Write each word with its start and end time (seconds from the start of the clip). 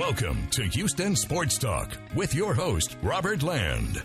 Welcome 0.00 0.48
to 0.52 0.62
Houston 0.62 1.14
Sports 1.14 1.58
Talk 1.58 1.94
with 2.14 2.34
your 2.34 2.54
host, 2.54 2.96
Robert 3.02 3.42
Land. 3.42 4.02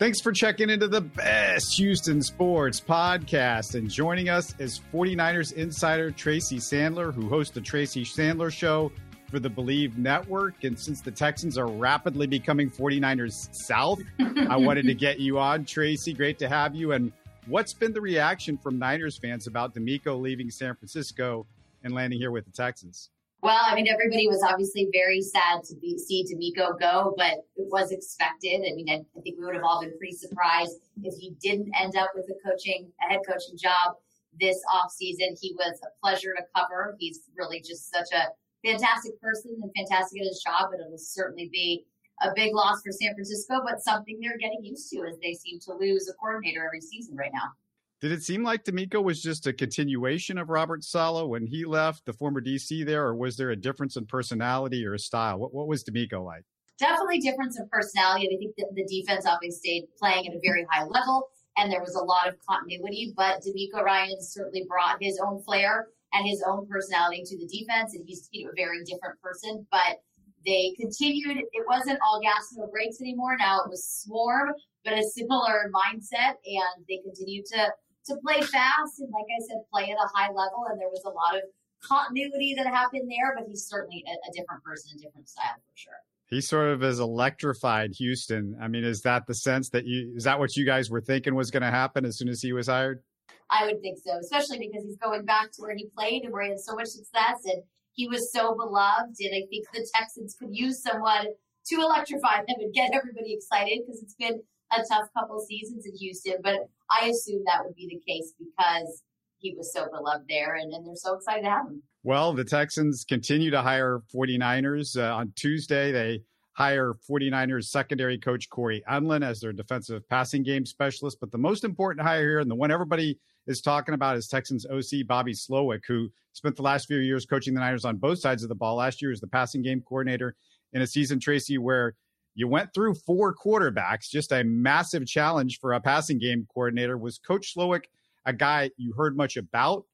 Thanks 0.00 0.20
for 0.20 0.32
checking 0.32 0.68
into 0.68 0.88
the 0.88 1.00
best 1.00 1.76
Houston 1.76 2.20
sports 2.20 2.80
podcast. 2.80 3.76
And 3.76 3.88
joining 3.88 4.30
us 4.30 4.52
is 4.58 4.80
49ers 4.92 5.52
insider 5.52 6.10
Tracy 6.10 6.56
Sandler, 6.56 7.14
who 7.14 7.28
hosts 7.28 7.54
the 7.54 7.60
Tracy 7.60 8.04
Sandler 8.04 8.52
Show 8.52 8.90
for 9.30 9.38
the 9.38 9.48
Believe 9.48 9.96
Network. 9.96 10.64
And 10.64 10.76
since 10.76 11.00
the 11.00 11.12
Texans 11.12 11.56
are 11.56 11.68
rapidly 11.68 12.26
becoming 12.26 12.68
49ers 12.68 13.48
South, 13.52 14.00
I 14.18 14.56
wanted 14.56 14.86
to 14.86 14.94
get 14.94 15.20
you 15.20 15.38
on. 15.38 15.66
Tracy, 15.66 16.12
great 16.12 16.40
to 16.40 16.48
have 16.48 16.74
you. 16.74 16.90
And 16.94 17.12
what's 17.46 17.74
been 17.74 17.92
the 17.92 18.00
reaction 18.00 18.58
from 18.58 18.80
Niners 18.80 19.18
fans 19.18 19.46
about 19.46 19.72
DeMeco 19.72 20.20
leaving 20.20 20.50
San 20.50 20.74
Francisco 20.74 21.46
and 21.84 21.94
landing 21.94 22.18
here 22.18 22.32
with 22.32 22.44
the 22.44 22.50
Texans? 22.50 23.10
Well, 23.42 23.60
I 23.64 23.74
mean, 23.74 23.88
everybody 23.88 24.28
was 24.28 24.42
obviously 24.42 24.88
very 24.92 25.22
sad 25.22 25.64
to 25.64 25.76
be, 25.76 25.96
see 25.96 26.24
DeMeco 26.24 26.78
go, 26.78 27.14
but 27.16 27.38
it 27.56 27.66
was 27.70 27.90
expected. 27.90 28.60
I 28.70 28.74
mean, 28.74 28.90
I, 28.90 29.00
I, 29.16 29.20
think 29.22 29.38
we 29.38 29.46
would 29.46 29.54
have 29.54 29.64
all 29.64 29.80
been 29.80 29.96
pretty 29.96 30.14
surprised 30.14 30.76
if 31.02 31.14
he 31.18 31.30
didn't 31.40 31.72
end 31.80 31.96
up 31.96 32.10
with 32.14 32.28
a 32.28 32.36
coaching, 32.46 32.92
a 33.00 33.10
head 33.10 33.20
coaching 33.26 33.56
job 33.56 33.96
this 34.38 34.60
offseason. 34.74 35.38
He 35.40 35.54
was 35.56 35.80
a 35.82 35.88
pleasure 36.02 36.34
to 36.36 36.42
cover. 36.54 36.96
He's 36.98 37.20
really 37.34 37.60
just 37.60 37.90
such 37.90 38.08
a 38.12 38.28
fantastic 38.62 39.18
person 39.22 39.56
and 39.62 39.70
fantastic 39.74 40.20
at 40.20 40.26
his 40.26 40.42
job, 40.42 40.68
but 40.70 40.80
it 40.80 40.90
will 40.90 40.98
certainly 40.98 41.48
be 41.50 41.86
a 42.20 42.28
big 42.34 42.54
loss 42.54 42.82
for 42.82 42.92
San 42.92 43.14
Francisco, 43.14 43.62
but 43.64 43.82
something 43.82 44.18
they're 44.20 44.36
getting 44.36 44.62
used 44.62 44.90
to 44.90 44.98
as 45.08 45.16
they 45.22 45.32
seem 45.32 45.58
to 45.60 45.72
lose 45.72 46.10
a 46.10 46.14
coordinator 46.14 46.66
every 46.66 46.82
season 46.82 47.16
right 47.16 47.32
now. 47.32 47.52
Did 48.00 48.12
it 48.12 48.22
seem 48.22 48.42
like 48.42 48.64
DeMeco 48.64 49.04
was 49.04 49.22
just 49.22 49.46
a 49.46 49.52
continuation 49.52 50.38
of 50.38 50.48
Robert 50.48 50.82
Saleh 50.82 51.28
when 51.28 51.46
he 51.46 51.66
left, 51.66 52.06
the 52.06 52.14
former 52.14 52.40
DC 52.40 52.86
there, 52.86 53.04
or 53.04 53.14
was 53.14 53.36
there 53.36 53.50
a 53.50 53.56
difference 53.56 53.96
in 53.96 54.06
personality 54.06 54.86
or 54.86 54.94
a 54.94 54.98
style? 54.98 55.38
What, 55.38 55.52
what 55.52 55.68
was 55.68 55.84
DeMeco 55.84 56.24
like? 56.24 56.44
Definitely 56.78 57.18
difference 57.18 57.58
in 57.60 57.68
personality. 57.70 58.26
I 58.32 58.38
think 58.38 58.54
the 58.56 58.86
defense 58.88 59.26
obviously 59.26 59.58
stayed 59.60 59.88
playing 59.98 60.28
at 60.28 60.34
a 60.34 60.40
very 60.42 60.66
high 60.70 60.84
level, 60.84 61.28
and 61.58 61.70
there 61.70 61.82
was 61.82 61.94
a 61.94 62.02
lot 62.02 62.26
of 62.26 62.36
continuity. 62.48 63.12
But 63.14 63.42
DeMeco 63.42 63.82
Ryan 63.82 64.16
certainly 64.22 64.64
brought 64.66 64.96
his 64.98 65.20
own 65.22 65.42
flair 65.42 65.88
and 66.14 66.26
his 66.26 66.42
own 66.46 66.66
personality 66.68 67.22
to 67.26 67.36
the 67.36 67.46
defense, 67.46 67.94
and 67.94 68.02
he's 68.06 68.30
you 68.32 68.46
know 68.46 68.52
a 68.52 68.54
very 68.56 68.82
different 68.82 69.20
person. 69.20 69.66
But 69.70 70.00
they 70.46 70.74
continued. 70.80 71.36
It 71.36 71.66
wasn't 71.68 71.98
all 72.02 72.18
gas 72.22 72.48
and 72.52 72.60
no 72.60 72.66
brakes 72.68 73.02
anymore. 73.02 73.36
Now 73.36 73.60
it 73.60 73.68
was 73.68 73.86
swarm, 73.86 74.54
but 74.86 74.94
a 74.94 75.02
similar 75.02 75.70
mindset, 75.70 76.40
and 76.46 76.86
they 76.88 77.02
continued 77.04 77.44
to 77.52 77.70
to 78.06 78.16
play 78.24 78.40
fast 78.40 79.00
and, 79.00 79.10
like 79.12 79.28
I 79.28 79.40
said, 79.48 79.58
play 79.72 79.90
at 79.90 79.96
a 79.96 80.08
high 80.14 80.28
level. 80.28 80.66
And 80.70 80.80
there 80.80 80.88
was 80.88 81.04
a 81.04 81.10
lot 81.10 81.36
of 81.36 81.42
continuity 81.82 82.54
that 82.56 82.66
happened 82.66 83.10
there, 83.10 83.34
but 83.36 83.46
he's 83.46 83.66
certainly 83.66 84.04
a, 84.06 84.10
a 84.10 84.32
different 84.32 84.62
person, 84.62 84.92
a 84.96 85.00
different 85.00 85.28
style 85.28 85.56
for 85.56 85.76
sure. 85.76 85.92
He 86.26 86.40
sort 86.40 86.68
of 86.68 86.82
has 86.82 87.00
electrified 87.00 87.92
Houston. 87.98 88.56
I 88.60 88.68
mean, 88.68 88.84
is 88.84 89.02
that 89.02 89.26
the 89.26 89.34
sense 89.34 89.70
that 89.70 89.84
you, 89.84 90.12
is 90.14 90.24
that 90.24 90.38
what 90.38 90.56
you 90.56 90.64
guys 90.64 90.88
were 90.88 91.00
thinking 91.00 91.34
was 91.34 91.50
going 91.50 91.62
to 91.62 91.70
happen 91.70 92.04
as 92.04 92.16
soon 92.16 92.28
as 92.28 92.40
he 92.40 92.52
was 92.52 92.68
hired? 92.68 93.02
I 93.50 93.66
would 93.66 93.80
think 93.80 93.98
so, 93.98 94.16
especially 94.18 94.58
because 94.58 94.84
he's 94.84 94.96
going 94.98 95.24
back 95.24 95.50
to 95.52 95.62
where 95.62 95.74
he 95.74 95.88
played 95.96 96.22
and 96.22 96.32
where 96.32 96.44
he 96.44 96.50
had 96.50 96.60
so 96.60 96.76
much 96.76 96.86
success 96.86 97.40
and 97.44 97.62
he 97.92 98.06
was 98.06 98.32
so 98.32 98.54
beloved. 98.54 99.16
And 99.18 99.34
I 99.34 99.42
think 99.50 99.66
the 99.72 99.84
Texans 99.92 100.36
could 100.38 100.50
use 100.52 100.80
someone 100.80 101.26
to 101.66 101.74
electrify 101.76 102.36
them 102.36 102.56
and 102.60 102.72
get 102.72 102.92
everybody 102.94 103.34
excited 103.34 103.80
because 103.84 104.02
it's 104.02 104.14
been 104.14 104.40
a 104.72 104.82
tough 104.88 105.08
couple 105.16 105.40
seasons 105.40 105.86
in 105.86 105.94
Houston, 105.96 106.36
but 106.42 106.68
I 106.90 107.06
assume 107.06 107.42
that 107.46 107.64
would 107.64 107.74
be 107.74 107.88
the 107.88 108.00
case 108.12 108.32
because 108.38 109.02
he 109.38 109.54
was 109.56 109.72
so 109.72 109.88
beloved 109.90 110.26
there 110.28 110.54
and, 110.54 110.72
and 110.72 110.86
they're 110.86 110.94
so 110.96 111.14
excited 111.14 111.42
to 111.42 111.50
have 111.50 111.66
him. 111.66 111.82
Well, 112.02 112.32
the 112.32 112.44
Texans 112.44 113.04
continue 113.04 113.50
to 113.50 113.62
hire 113.62 114.02
49ers. 114.14 114.96
Uh, 114.96 115.14
on 115.14 115.32
Tuesday, 115.36 115.92
they 115.92 116.22
hire 116.52 116.94
49ers 117.08 117.64
secondary 117.64 118.18
coach 118.18 118.48
Corey 118.50 118.82
Undlin 118.88 119.24
as 119.24 119.40
their 119.40 119.52
defensive 119.52 120.06
passing 120.08 120.42
game 120.42 120.66
specialist. 120.66 121.18
But 121.20 121.30
the 121.30 121.38
most 121.38 121.64
important 121.64 122.06
hire 122.06 122.22
here, 122.22 122.38
and 122.40 122.50
the 122.50 122.54
one 122.54 122.70
everybody 122.70 123.18
is 123.46 123.60
talking 123.60 123.94
about, 123.94 124.16
is 124.16 124.28
Texans 124.28 124.66
OC 124.66 125.06
Bobby 125.06 125.32
Slowik, 125.32 125.82
who 125.86 126.10
spent 126.32 126.56
the 126.56 126.62
last 126.62 126.86
few 126.86 126.98
years 126.98 127.26
coaching 127.26 127.54
the 127.54 127.60
Niners 127.60 127.84
on 127.84 127.96
both 127.96 128.18
sides 128.18 128.42
of 128.42 128.48
the 128.48 128.54
ball. 128.54 128.76
Last 128.76 129.00
year 129.02 129.12
as 129.12 129.20
the 129.20 129.26
passing 129.26 129.62
game 129.62 129.82
coordinator 129.82 130.36
in 130.72 130.82
a 130.82 130.86
season, 130.86 131.18
Tracy, 131.18 131.58
where 131.58 131.94
you 132.34 132.48
went 132.48 132.72
through 132.74 132.94
four 132.94 133.34
quarterbacks, 133.34 134.08
just 134.10 134.32
a 134.32 134.44
massive 134.44 135.06
challenge 135.06 135.58
for 135.60 135.72
a 135.72 135.80
passing 135.80 136.18
game 136.18 136.46
coordinator. 136.52 136.96
Was 136.96 137.18
Coach 137.18 137.54
Slowik 137.56 137.84
a 138.24 138.32
guy 138.32 138.70
you 138.76 138.92
heard 138.96 139.16
much 139.16 139.36
about 139.36 139.84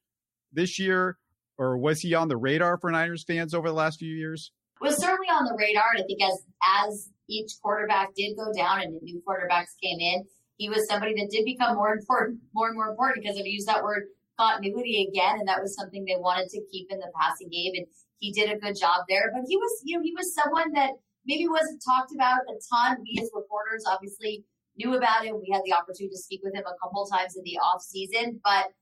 this 0.52 0.78
year, 0.78 1.18
or 1.58 1.78
was 1.78 2.00
he 2.00 2.14
on 2.14 2.28
the 2.28 2.36
radar 2.36 2.78
for 2.78 2.90
Niners 2.90 3.24
fans 3.24 3.54
over 3.54 3.68
the 3.68 3.74
last 3.74 3.98
few 3.98 4.14
years? 4.14 4.52
Was 4.80 4.98
certainly 4.98 5.28
on 5.28 5.44
the 5.44 5.56
radar. 5.58 5.84
I 5.96 6.02
think 6.02 6.20
as 6.22 6.44
as 6.84 7.10
each 7.28 7.52
quarterback 7.62 8.14
did 8.14 8.36
go 8.36 8.52
down 8.52 8.82
and 8.82 9.00
new 9.02 9.22
quarterbacks 9.26 9.72
came 9.82 9.98
in, 9.98 10.24
he 10.56 10.68
was 10.68 10.86
somebody 10.88 11.14
that 11.14 11.30
did 11.30 11.44
become 11.44 11.76
more 11.76 11.92
important, 11.92 12.40
more 12.54 12.68
and 12.68 12.76
more 12.76 12.90
important 12.90 13.22
because 13.22 13.38
I've 13.38 13.46
used 13.46 13.68
that 13.68 13.82
word 13.82 14.04
continuity 14.38 15.08
again, 15.08 15.38
and 15.38 15.48
that 15.48 15.62
was 15.62 15.74
something 15.74 16.04
they 16.04 16.16
wanted 16.18 16.48
to 16.50 16.60
keep 16.70 16.88
in 16.90 16.98
the 16.98 17.10
passing 17.18 17.48
game. 17.48 17.72
And 17.74 17.86
he 18.18 18.32
did 18.32 18.50
a 18.50 18.58
good 18.58 18.76
job 18.78 19.04
there. 19.08 19.30
But 19.34 19.44
he 19.48 19.56
was, 19.56 19.82
you 19.84 19.96
know, 19.96 20.02
he 20.02 20.14
was 20.16 20.34
someone 20.34 20.72
that 20.72 20.92
maybe 21.26 21.48
wasn't 21.48 21.82
talked 21.84 22.12
about 22.14 22.40
a 22.48 22.54
ton. 22.72 22.98
We 23.02 23.20
as 23.22 23.30
reporters 23.34 23.84
obviously 23.86 24.44
knew 24.76 24.94
about 24.94 25.24
him. 25.24 25.40
We 25.40 25.50
had 25.52 25.62
the 25.64 25.74
opportunity 25.74 26.14
to 26.14 26.18
speak 26.18 26.40
with 26.42 26.54
him 26.54 26.64
a 26.66 26.76
couple 26.82 27.06
times 27.06 27.36
in 27.36 27.42
the 27.44 27.58
off 27.58 27.82
season, 27.82 28.40
but 28.44 28.72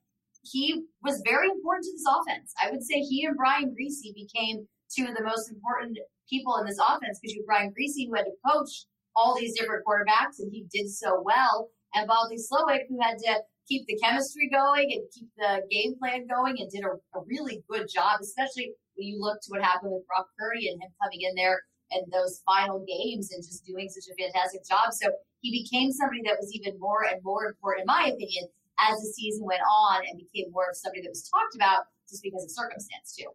he 0.43 0.84
was 1.03 1.22
very 1.25 1.49
important 1.49 1.84
to 1.84 1.93
this 1.93 2.04
offense. 2.04 2.53
I 2.60 2.71
would 2.71 2.83
say 2.83 3.00
he 3.00 3.25
and 3.25 3.37
Brian 3.37 3.75
Griese 3.75 4.15
became 4.15 4.69
two 4.94 5.06
of 5.09 5.16
the 5.16 5.25
most 5.25 5.50
important 5.50 5.99
people 6.28 6.56
in 6.56 6.66
this 6.66 6.78
offense 6.78 7.19
because 7.21 7.34
you 7.34 7.44
Brian 7.47 7.72
Griese 7.72 8.06
who 8.06 8.15
had 8.15 8.25
to 8.25 8.37
coach 8.47 8.87
all 9.16 9.37
these 9.38 9.59
different 9.59 9.84
quarterbacks 9.87 10.41
and 10.41 10.53
he 10.53 10.66
did 10.72 10.91
so 10.91 11.22
well. 11.25 11.69
And 11.94 12.09
Bobby 12.09 12.37
Slowik 12.37 12.84
who 12.88 13.00
had 13.00 13.19
to 13.19 13.41
keep 13.69 13.87
the 13.87 13.97
chemistry 14.03 14.50
going 14.53 14.91
and 14.93 15.03
keep 15.15 15.28
the 15.38 15.62
game 15.71 15.94
plan 15.99 16.27
going 16.27 16.56
and 16.59 16.71
did 16.71 16.84
a, 16.84 16.93
a 17.16 17.22
really 17.27 17.62
good 17.71 17.87
job, 17.88 18.21
especially 18.21 18.72
when 18.94 19.06
you 19.09 19.21
look 19.21 19.41
to 19.41 19.49
what 19.49 19.62
happened 19.62 19.93
with 19.93 20.06
Brock 20.06 20.27
Purdy 20.38 20.69
and 20.69 20.83
him 20.83 20.91
coming 21.03 21.22
in 21.22 21.34
there 21.37 21.62
and 21.91 22.05
those 22.12 22.43
final 22.47 22.84
games 22.87 23.33
and 23.33 23.43
just 23.43 23.65
doing 23.65 23.89
such 23.89 24.05
a 24.11 24.15
fantastic 24.22 24.67
job. 24.67 24.93
So 24.93 25.11
he 25.41 25.62
became 25.62 25.93
somebody 25.93 26.22
that 26.25 26.37
was 26.41 26.53
even 26.55 26.78
more 26.78 27.05
and 27.05 27.22
more 27.22 27.47
important, 27.47 27.83
in 27.83 27.87
my 27.87 28.11
opinion, 28.12 28.49
as 28.78 28.99
the 29.00 29.12
season 29.15 29.45
went 29.45 29.61
on 29.61 30.03
and 30.09 30.19
became 30.19 30.50
more 30.53 30.67
of 30.71 30.77
somebody 30.77 31.03
that 31.03 31.11
was 31.11 31.28
talked 31.28 31.55
about 31.55 31.84
just 32.09 32.22
because 32.22 32.45
of 32.45 32.50
circumstance 32.50 33.15
too. 33.17 33.28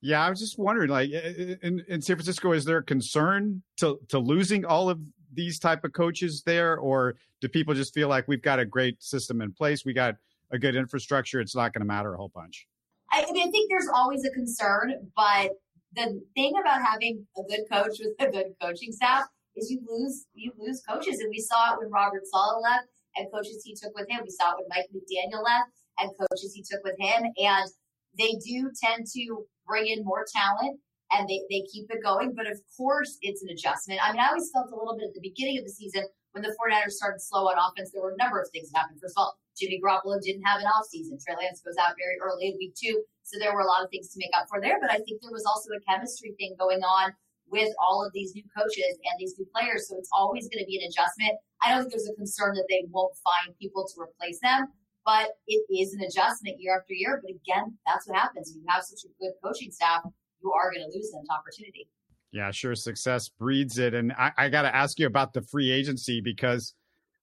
Yeah, 0.00 0.24
I 0.24 0.28
was 0.28 0.38
just 0.38 0.58
wondering, 0.58 0.90
like 0.90 1.10
in, 1.10 1.82
in 1.88 2.02
San 2.02 2.16
Francisco, 2.16 2.52
is 2.52 2.66
there 2.66 2.78
a 2.78 2.82
concern 2.82 3.62
to 3.78 3.98
to 4.08 4.18
losing 4.18 4.64
all 4.66 4.90
of 4.90 5.00
these 5.32 5.58
type 5.58 5.82
of 5.84 5.92
coaches 5.92 6.42
there, 6.44 6.76
or 6.76 7.16
do 7.40 7.48
people 7.48 7.72
just 7.72 7.94
feel 7.94 8.08
like 8.08 8.28
we've 8.28 8.42
got 8.42 8.58
a 8.58 8.66
great 8.66 9.02
system 9.02 9.40
in 9.40 9.52
place, 9.52 9.84
we 9.84 9.94
got 9.94 10.16
a 10.50 10.58
good 10.58 10.76
infrastructure, 10.76 11.40
it's 11.40 11.56
not 11.56 11.72
going 11.72 11.80
to 11.80 11.86
matter 11.86 12.14
a 12.14 12.16
whole 12.16 12.30
bunch? 12.34 12.66
I, 13.10 13.24
I 13.26 13.32
mean, 13.32 13.48
I 13.48 13.50
think 13.50 13.70
there's 13.70 13.88
always 13.94 14.24
a 14.24 14.30
concern, 14.30 15.10
but 15.16 15.52
the 15.94 16.20
thing 16.34 16.52
about 16.60 16.82
having 16.82 17.26
a 17.36 17.42
good 17.48 17.64
coach 17.70 17.98
with 18.00 18.14
a 18.18 18.30
good 18.30 18.54
coaching 18.60 18.92
staff 18.92 19.24
is 19.56 19.70
you 19.70 19.80
lose 19.88 20.26
you 20.34 20.52
lose 20.58 20.82
coaches, 20.88 21.20
and 21.20 21.30
we 21.30 21.40
saw 21.40 21.74
it 21.74 21.78
when 21.78 21.90
Robert 21.90 22.22
Saleh 22.26 22.62
left 22.62 22.88
and 23.16 23.30
coaches 23.32 23.62
he 23.64 23.74
took 23.74 23.94
with 23.94 24.08
him. 24.08 24.20
We 24.22 24.30
saw 24.30 24.52
it 24.52 24.56
when 24.58 24.68
Mike 24.70 24.90
McDaniel 24.94 25.44
left 25.44 25.70
and 25.98 26.10
coaches 26.18 26.52
he 26.54 26.62
took 26.62 26.82
with 26.84 26.98
him, 26.98 27.24
and 27.38 27.70
they 28.18 28.34
do 28.44 28.70
tend 28.82 29.06
to 29.14 29.46
bring 29.66 29.86
in 29.86 30.04
more 30.04 30.24
talent 30.34 30.78
and 31.10 31.28
they, 31.28 31.42
they 31.50 31.62
keep 31.72 31.90
it 31.90 32.02
going. 32.02 32.34
But 32.34 32.46
of 32.46 32.60
course, 32.76 33.18
it's 33.22 33.42
an 33.42 33.50
adjustment. 33.50 34.00
I 34.02 34.12
mean, 34.12 34.20
I 34.20 34.28
always 34.28 34.50
felt 34.52 34.70
a 34.72 34.76
little 34.76 34.96
bit 34.96 35.08
at 35.08 35.14
the 35.14 35.20
beginning 35.20 35.58
of 35.58 35.64
the 35.64 35.70
season 35.70 36.04
when 36.34 36.42
the 36.42 36.54
49ers 36.58 36.98
started 36.98 37.22
slow 37.22 37.46
on 37.46 37.54
offense, 37.54 37.90
there 37.92 38.02
were 38.02 38.12
a 38.12 38.16
number 38.16 38.40
of 38.40 38.48
things 38.50 38.70
that 38.70 38.78
happened. 38.80 38.98
First 39.00 39.14
of 39.16 39.22
all, 39.22 39.38
Jimmy 39.58 39.80
Garoppolo 39.82 40.20
didn't 40.20 40.42
have 40.42 40.60
an 40.60 40.66
offseason. 40.66 41.18
Trey 41.22 41.36
Lance 41.38 41.62
goes 41.62 41.78
out 41.80 41.94
very 41.98 42.18
early 42.22 42.48
in 42.48 42.58
week 42.58 42.74
two. 42.74 43.02
So 43.22 43.38
there 43.38 43.54
were 43.54 43.62
a 43.62 43.66
lot 43.66 43.82
of 43.82 43.90
things 43.90 44.10
to 44.10 44.18
make 44.18 44.30
up 44.36 44.46
for 44.48 44.60
there. 44.60 44.78
But 44.80 44.90
I 44.90 44.98
think 45.02 45.22
there 45.22 45.32
was 45.32 45.46
also 45.46 45.70
a 45.72 45.80
chemistry 45.88 46.34
thing 46.38 46.56
going 46.58 46.82
on 46.82 47.14
with 47.48 47.72
all 47.80 48.04
of 48.04 48.12
these 48.12 48.34
new 48.34 48.42
coaches 48.56 48.98
and 49.04 49.14
these 49.18 49.34
new 49.38 49.46
players. 49.54 49.88
So 49.88 49.96
it's 49.98 50.10
always 50.16 50.48
going 50.48 50.62
to 50.62 50.66
be 50.66 50.78
an 50.82 50.88
adjustment. 50.88 51.38
I 51.62 51.70
don't 51.70 51.82
think 51.82 51.92
there's 51.92 52.08
a 52.08 52.14
concern 52.14 52.54
that 52.54 52.66
they 52.68 52.84
won't 52.90 53.14
find 53.22 53.56
people 53.58 53.86
to 53.86 54.00
replace 54.00 54.40
them, 54.40 54.68
but 55.04 55.30
it 55.46 55.62
is 55.70 55.94
an 55.94 56.00
adjustment 56.02 56.56
year 56.58 56.76
after 56.76 56.94
year. 56.94 57.20
But 57.22 57.36
again, 57.36 57.76
that's 57.86 58.08
what 58.08 58.16
happens. 58.16 58.52
You 58.54 58.62
have 58.68 58.82
such 58.84 59.04
a 59.04 59.12
good 59.20 59.32
coaching 59.42 59.70
staff, 59.70 60.02
you 60.42 60.52
are 60.52 60.70
going 60.72 60.84
to 60.84 60.96
lose 60.96 61.10
them 61.10 61.22
to 61.24 61.32
opportunity. 61.32 61.88
Yeah, 62.32 62.50
sure. 62.50 62.74
Success 62.74 63.28
breeds 63.28 63.78
it. 63.78 63.94
And 63.94 64.12
I, 64.12 64.32
I 64.36 64.48
got 64.48 64.62
to 64.62 64.74
ask 64.74 64.98
you 64.98 65.06
about 65.06 65.32
the 65.32 65.42
free 65.42 65.70
agency 65.70 66.20
because, 66.20 66.74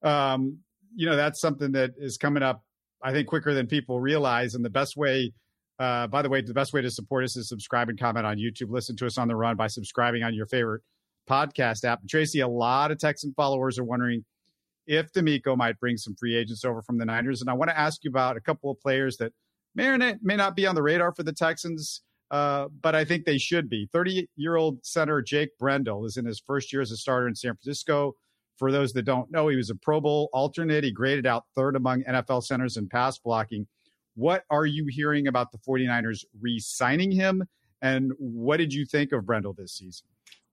um, 0.04 0.60
you 0.96 1.06
know, 1.06 1.16
that's 1.16 1.40
something 1.40 1.72
that 1.74 1.92
is 1.98 2.18
coming 2.18 2.44
up, 2.44 2.64
I 3.04 3.12
think, 3.12 3.28
quicker 3.28 3.54
than 3.54 3.68
people 3.68 4.00
realize. 4.00 4.56
And 4.56 4.64
the 4.64 4.70
best 4.70 4.98
way, 4.98 5.34
uh, 5.80 6.08
by 6.08 6.22
the 6.22 6.30
way, 6.30 6.42
the 6.42 6.54
best 6.54 6.74
way 6.74 6.82
to 6.82 6.92
support 6.92 7.24
us 7.24 7.36
is 7.36 7.50
subscribe 7.50 7.90
and 7.90 8.00
comment 8.00 8.26
on 8.26 8.38
YouTube. 8.38 8.70
Listen 8.70 8.96
to 8.98 9.06
us 9.06 9.18
on 9.18 9.28
the 9.28 9.36
run 9.36 9.56
by 9.56 9.68
subscribing 9.68 10.24
on 10.24 10.34
your 10.34 10.46
favorite 10.46 10.82
podcast 11.30 11.84
app. 11.84 12.00
Tracy, 12.10 12.40
a 12.40 12.48
lot 12.48 12.92
of 12.92 13.00
Texan 13.00 13.34
followers 13.36 13.80
are 13.80 13.84
wondering 13.84 14.26
if 14.88 15.12
DeMeco 15.14 15.56
might 15.56 15.80
bring 15.80 15.98
some 15.98 16.16
free 16.16 16.36
agents 16.36 16.66
over 16.66 16.82
from 16.82 16.98
the 16.98 17.06
Niners. 17.06 17.42
And 17.42 17.50
I 17.50 17.54
want 17.54 17.70
to 17.70 17.80
ask 17.80 18.04
you 18.04 18.10
about 18.10 18.38
a 18.38 18.42
couple 18.42 18.72
of 18.72 18.80
players 18.80 19.18
that 19.18 19.32
may 19.76 19.88
or 19.88 19.98
may 19.98 20.36
not 20.36 20.56
be 20.56 20.66
on 20.66 20.76
the 20.76 20.84
radar 20.84 21.14
for 21.14 21.24
the 21.24 21.34
Texans 21.34 22.02
uh, 22.32 22.70
but 22.82 22.96
I 22.96 23.04
think 23.04 23.26
they 23.26 23.38
should 23.38 23.70
be. 23.70 23.90
30 23.92 24.28
year 24.38 24.56
old 24.56 24.84
center 24.86 25.22
Jake 25.22 25.50
Brendel 25.60 26.06
is 26.06 26.16
in 26.16 26.26
his 26.26 26.40
first 26.40 26.72
year 26.72 26.82
as 26.82 26.90
a 26.90 26.98
starter 26.98 27.28
in 27.28 27.36
San 27.36 27.54
Francisco. 27.56 28.14
For 28.58 28.72
those 28.72 28.94
that 28.94 29.04
don't 29.04 29.32
know, 29.32 29.48
he 29.48 29.56
was 29.56 29.70
a 29.70 29.76
Pro 29.76 30.00
Bowl 30.00 30.30
alternate. 30.34 30.84
He 30.84 30.92
graded 30.92 31.26
out 31.26 31.46
third 31.56 31.76
among 31.76 32.04
NFL 32.04 32.44
centers 32.44 32.78
in 32.78 32.88
pass 32.88 33.18
blocking. 33.18 33.68
What 34.16 34.44
are 34.50 34.66
you 34.66 34.86
hearing 34.88 35.28
about 35.28 35.52
the 35.52 35.58
49ers 35.60 36.26
re 36.40 36.60
signing 36.60 37.12
him? 37.12 37.44
And 37.82 38.12
what 38.20 38.58
did 38.58 38.74
you 38.74 38.86
think 38.86 39.12
of 39.12 39.26
Brendel 39.26 39.54
this 39.54 39.74
season? 39.74 40.06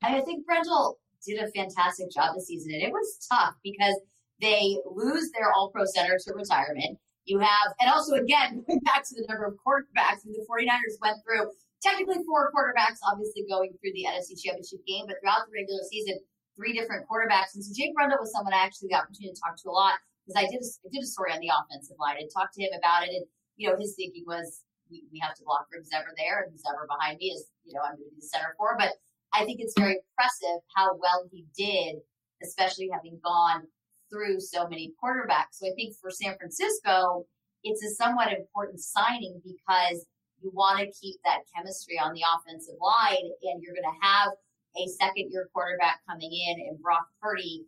I 0.03 0.21
think 0.21 0.47
Brendel 0.47 0.99
did 1.27 1.41
a 1.43 1.51
fantastic 1.51 2.11
job 2.11 2.35
this 2.35 2.47
season. 2.47 2.73
And 2.73 2.83
it 2.83 2.93
was 2.93 3.27
tough 3.31 3.55
because 3.63 3.99
they 4.41 4.79
lose 4.87 5.31
their 5.33 5.53
all 5.53 5.71
pro 5.71 5.85
center 5.85 6.17
to 6.17 6.35
retirement. 6.35 6.99
You 7.25 7.41
have, 7.41 7.75
and 7.81 7.91
also 7.91 8.15
again, 8.15 8.65
going 8.69 8.81
back 8.81 9.05
to 9.09 9.15
the 9.15 9.27
number 9.29 9.45
of 9.45 9.55
quarterbacks, 9.55 10.23
the 10.25 10.47
49ers 10.49 10.97
went 11.03 11.19
through 11.25 11.51
technically 11.83 12.23
four 12.25 12.51
quarterbacks, 12.55 12.99
obviously 13.07 13.45
going 13.49 13.73
through 13.81 13.93
the 13.95 14.07
NFC 14.09 14.41
Championship 14.41 14.81
game, 14.87 15.05
but 15.07 15.17
throughout 15.21 15.47
the 15.47 15.53
regular 15.55 15.83
season, 15.91 16.19
three 16.59 16.75
different 16.75 17.07
quarterbacks. 17.07 17.55
And 17.55 17.63
so 17.63 17.71
Jake 17.71 17.95
Brendel 17.95 18.19
was 18.19 18.35
someone 18.35 18.53
I 18.53 18.67
actually 18.67 18.91
got 18.91 19.07
the 19.07 19.15
opportunity 19.15 19.33
to 19.33 19.39
talk 19.39 19.55
to 19.63 19.71
a 19.71 19.79
lot 19.79 20.03
because 20.27 20.35
I 20.35 20.51
did 20.51 20.59
a, 20.59 20.67
I 20.67 20.89
did 20.91 21.07
a 21.07 21.07
story 21.07 21.31
on 21.31 21.39
the 21.39 21.55
offensive 21.55 21.95
line 22.03 22.19
and 22.19 22.27
talked 22.27 22.59
to 22.59 22.63
him 22.67 22.75
about 22.75 23.07
it. 23.07 23.15
And, 23.15 23.25
you 23.55 23.71
know, 23.71 23.79
his 23.79 23.95
thinking 23.95 24.27
was 24.27 24.67
we, 24.91 25.07
we 25.15 25.23
have 25.23 25.39
to 25.39 25.47
block 25.47 25.71
who's 25.71 25.95
ever 25.95 26.11
there 26.19 26.43
and 26.43 26.51
who's 26.51 26.67
ever 26.67 26.91
behind 26.91 27.23
me 27.23 27.31
is, 27.31 27.47
you 27.63 27.73
know, 27.73 27.87
I'm 27.87 27.95
going 27.95 28.11
to 28.11 28.19
be 28.19 28.21
the 28.21 28.27
center 28.27 28.59
for. 28.59 28.75
But 28.75 28.99
I 29.31 29.47
think 29.47 29.63
it's 29.63 29.79
very 29.79 30.03
impressive 30.03 30.59
how 30.75 30.99
well 30.99 31.31
he 31.31 31.47
did, 31.55 32.03
especially 32.43 32.91
having 32.91 33.23
gone 33.23 33.71
through 34.11 34.41
so 34.41 34.67
many 34.67 34.93
quarterbacks. 34.99 35.63
So 35.63 35.69
I 35.69 35.77
think 35.77 35.95
for 36.01 36.11
San 36.11 36.37
Francisco, 36.37 37.27
it's 37.63 37.85
a 37.85 37.95
somewhat 37.95 38.33
important 38.33 38.81
signing 38.81 39.41
because 39.45 40.05
you 40.41 40.51
want 40.55 40.81
to 40.81 40.87
keep 40.99 41.17
that 41.25 41.45
chemistry 41.55 41.99
on 41.99 42.15
the 42.15 42.23
offensive 42.23 42.77
line, 42.81 43.27
and 43.43 43.63
you're 43.63 43.75
going 43.75 43.91
to 43.91 44.07
have 44.07 44.31
a 44.79 44.87
second 44.89 45.31
year 45.31 45.49
quarterback 45.53 46.01
coming 46.09 46.31
in 46.31 46.69
and 46.69 46.81
Brock 46.81 47.07
Purdy. 47.21 47.65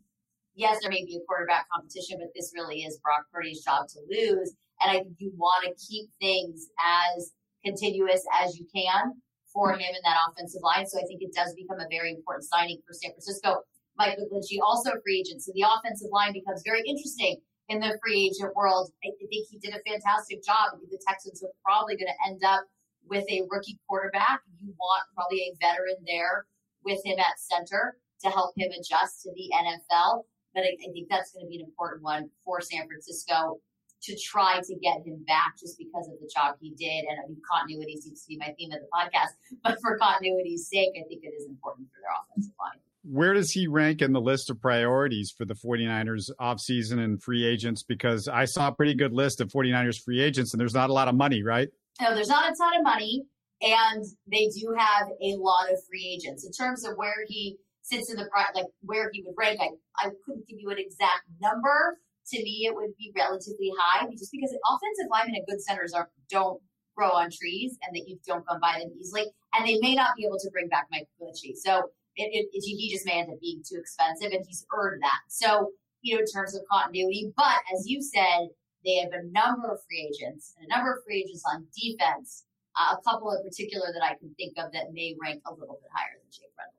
Yes, 0.54 0.78
there 0.80 0.90
may 0.90 1.04
be 1.04 1.16
a 1.16 1.26
quarterback 1.26 1.66
competition, 1.70 2.18
but 2.18 2.30
this 2.34 2.52
really 2.54 2.82
is 2.82 2.98
Brock 3.02 3.26
Purdy's 3.32 3.64
job 3.64 3.88
to 3.88 3.98
lose. 4.10 4.54
And 4.80 4.90
I 4.90 5.02
think 5.02 5.16
you 5.18 5.32
want 5.36 5.66
to 5.66 5.86
keep 5.86 6.10
things 6.20 6.68
as 6.78 7.32
continuous 7.64 8.22
as 8.42 8.58
you 8.58 8.66
can 8.74 9.14
for 9.52 9.72
him 9.72 9.80
in 9.80 10.02
that 10.04 10.18
offensive 10.30 10.62
line. 10.62 10.86
So 10.86 10.98
I 10.98 11.04
think 11.06 11.22
it 11.22 11.34
does 11.34 11.54
become 11.54 11.80
a 11.80 11.90
very 11.90 12.10
important 12.10 12.46
signing 12.46 12.78
for 12.86 12.94
San 12.94 13.10
Francisco. 13.12 13.62
Mike 13.98 14.16
McGlinchey, 14.16 14.62
also 14.64 14.92
free 15.04 15.20
agent. 15.20 15.42
So 15.42 15.52
the 15.54 15.66
offensive 15.66 16.08
line 16.12 16.32
becomes 16.32 16.62
very 16.64 16.82
interesting 16.86 17.36
in 17.68 17.80
the 17.80 17.98
free 18.02 18.30
agent 18.30 18.54
world. 18.56 18.90
I 19.04 19.12
think 19.18 19.46
he 19.50 19.58
did 19.58 19.74
a 19.74 19.82
fantastic 19.84 20.42
job. 20.42 20.72
I 20.74 20.78
think 20.78 20.90
the 20.90 21.02
Texans 21.06 21.42
are 21.42 21.52
probably 21.64 21.96
going 21.96 22.08
to 22.08 22.20
end 22.30 22.42
up 22.44 22.64
with 23.08 23.24
a 23.28 23.42
rookie 23.50 23.78
quarterback. 23.88 24.40
You 24.62 24.72
want 24.78 25.04
probably 25.14 25.50
a 25.50 25.52
veteran 25.60 25.98
there 26.06 26.46
with 26.84 27.00
him 27.04 27.18
at 27.18 27.38
center 27.38 27.96
to 28.22 28.28
help 28.28 28.52
him 28.56 28.70
adjust 28.72 29.22
to 29.22 29.30
the 29.34 29.50
NFL. 29.54 30.24
But 30.54 30.64
I, 30.64 30.76
I 30.82 30.92
think 30.92 31.08
that's 31.08 31.32
going 31.32 31.46
to 31.46 31.48
be 31.48 31.56
an 31.56 31.66
important 31.66 32.02
one 32.02 32.30
for 32.44 32.60
San 32.60 32.86
Francisco 32.86 33.60
to 34.02 34.16
try 34.16 34.60
to 34.64 34.74
get 34.82 35.04
him 35.04 35.22
back 35.26 35.58
just 35.60 35.76
because 35.78 36.08
of 36.08 36.18
the 36.20 36.30
job 36.34 36.56
he 36.60 36.70
did. 36.70 37.04
And 37.04 37.20
I 37.20 37.28
mean, 37.28 37.40
continuity 37.44 37.98
seems 38.00 38.22
to 38.22 38.28
be 38.28 38.38
my 38.38 38.52
theme 38.58 38.72
of 38.72 38.80
the 38.80 38.88
podcast. 38.88 39.36
But 39.62 39.78
for 39.80 39.98
continuity's 39.98 40.68
sake, 40.68 40.90
I 40.96 41.04
think 41.08 41.22
it 41.22 41.34
is 41.36 41.46
important 41.46 41.88
for 41.88 42.00
their 42.00 42.10
offensive 42.16 42.54
line 42.58 42.80
where 43.02 43.34
does 43.34 43.50
he 43.50 43.66
rank 43.66 44.02
in 44.02 44.12
the 44.12 44.20
list 44.20 44.50
of 44.50 44.60
priorities 44.60 45.30
for 45.30 45.44
the 45.44 45.54
49ers 45.54 46.30
offseason 46.40 47.02
and 47.02 47.22
free 47.22 47.46
agents? 47.46 47.82
Because 47.82 48.28
I 48.28 48.44
saw 48.44 48.68
a 48.68 48.72
pretty 48.72 48.94
good 48.94 49.12
list 49.12 49.40
of 49.40 49.48
49ers 49.48 50.02
free 50.02 50.20
agents, 50.20 50.52
and 50.52 50.60
there's 50.60 50.74
not 50.74 50.90
a 50.90 50.92
lot 50.92 51.08
of 51.08 51.14
money, 51.14 51.42
right? 51.42 51.68
No, 52.00 52.14
there's 52.14 52.28
not 52.28 52.52
a 52.52 52.54
ton 52.54 52.76
of 52.76 52.84
money, 52.84 53.24
and 53.62 54.04
they 54.30 54.48
do 54.48 54.74
have 54.76 55.08
a 55.08 55.36
lot 55.36 55.70
of 55.70 55.78
free 55.88 56.18
agents. 56.18 56.44
In 56.44 56.52
terms 56.52 56.86
of 56.86 56.96
where 56.96 57.24
he 57.28 57.56
sits 57.82 58.10
in 58.10 58.16
the 58.16 58.28
like 58.54 58.66
where 58.82 59.10
he 59.12 59.22
would 59.24 59.34
rank, 59.36 59.60
I, 59.60 59.70
I 59.98 60.10
couldn't 60.24 60.46
give 60.48 60.58
you 60.58 60.70
an 60.70 60.78
exact 60.78 61.24
number. 61.40 61.98
To 62.32 62.42
me, 62.42 62.66
it 62.66 62.74
would 62.74 62.96
be 62.96 63.12
relatively 63.16 63.72
high, 63.76 64.06
just 64.12 64.30
because 64.30 64.54
offensive 64.64 65.10
linemen 65.10 65.36
and 65.36 65.46
good 65.48 65.62
centers 65.62 65.92
are 65.92 66.08
don't 66.30 66.60
grow 66.96 67.10
on 67.10 67.30
trees, 67.30 67.76
and 67.82 67.96
that 67.96 68.06
you 68.06 68.18
don't 68.26 68.46
come 68.46 68.60
by 68.60 68.78
them 68.78 68.90
easily, 69.00 69.24
and 69.54 69.66
they 69.66 69.78
may 69.80 69.94
not 69.94 70.14
be 70.16 70.24
able 70.24 70.38
to 70.38 70.50
bring 70.52 70.68
back 70.68 70.86
Mike 70.92 71.08
McGlinchey. 71.20 71.56
So 71.56 71.90
it, 72.16 72.30
it, 72.32 72.46
he 72.52 72.90
just 72.92 73.06
may 73.06 73.20
end 73.20 73.30
up 73.30 73.40
being 73.40 73.62
too 73.66 73.78
expensive, 73.78 74.32
and 74.32 74.44
he's 74.46 74.66
earned 74.76 75.02
that. 75.02 75.20
So, 75.28 75.70
you 76.02 76.14
know, 76.14 76.20
in 76.20 76.26
terms 76.26 76.54
of 76.54 76.62
continuity, 76.70 77.32
but 77.36 77.60
as 77.74 77.86
you 77.86 78.02
said, 78.02 78.48
they 78.84 78.96
have 78.96 79.12
a 79.12 79.24
number 79.32 79.72
of 79.72 79.80
free 79.88 80.12
agents 80.12 80.54
and 80.56 80.66
a 80.70 80.76
number 80.76 80.92
of 80.92 81.04
free 81.04 81.24
agents 81.24 81.42
on 81.52 81.66
defense. 81.74 82.44
Uh, 82.80 82.94
a 82.94 83.02
couple 83.02 83.30
in 83.32 83.42
particular 83.42 83.86
that 83.92 84.02
I 84.02 84.14
can 84.14 84.32
think 84.36 84.54
of 84.56 84.72
that 84.72 84.92
may 84.92 85.14
rank 85.20 85.42
a 85.46 85.52
little 85.52 85.78
bit 85.82 85.90
higher 85.92 86.16
than 86.18 86.30
Jake 86.30 86.54
Brendel. 86.56 86.74